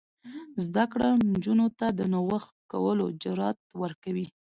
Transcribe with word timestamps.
زده 0.63 0.83
کړه 0.91 1.07
نجونو 1.31 1.65
ته 1.79 1.87
د 1.97 2.01
نوښت 2.13 2.53
کولو 2.71 3.05
جرات 3.23 3.59
ورکوي. 3.81 4.27